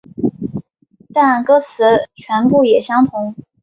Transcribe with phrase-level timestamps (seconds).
[1.13, 3.35] 但歌词全部也相同。